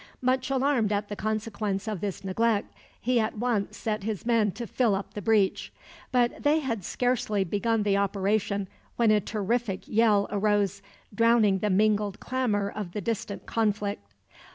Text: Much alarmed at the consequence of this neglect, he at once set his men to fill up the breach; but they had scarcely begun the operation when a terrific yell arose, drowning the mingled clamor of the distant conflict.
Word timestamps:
Much 0.23 0.49
alarmed 0.49 0.91
at 0.91 1.09
the 1.09 1.15
consequence 1.15 1.87
of 1.87 2.01
this 2.01 2.23
neglect, 2.23 2.73
he 2.99 3.19
at 3.19 3.37
once 3.37 3.77
set 3.77 4.01
his 4.01 4.25
men 4.25 4.51
to 4.51 4.65
fill 4.65 4.95
up 4.95 5.13
the 5.13 5.21
breach; 5.21 5.71
but 6.11 6.41
they 6.41 6.57
had 6.57 6.83
scarcely 6.83 7.43
begun 7.43 7.83
the 7.83 7.95
operation 7.95 8.67
when 8.95 9.11
a 9.11 9.21
terrific 9.21 9.87
yell 9.87 10.27
arose, 10.31 10.81
drowning 11.13 11.59
the 11.59 11.69
mingled 11.69 12.19
clamor 12.19 12.67
of 12.67 12.93
the 12.93 13.01
distant 13.01 13.45
conflict. 13.45 14.01